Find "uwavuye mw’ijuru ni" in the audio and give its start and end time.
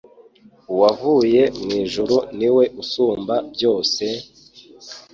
0.73-2.49